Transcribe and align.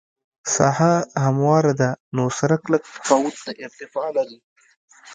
ساحه 0.55 0.93
همواره 1.23 1.73
ده 1.79 1.89
نو 2.15 2.23
سرک 2.37 2.63
لږ 2.71 2.83
تفاوت 2.95 3.35
د 3.45 3.47
ارتفاع 3.65 4.07
لري 4.17 4.37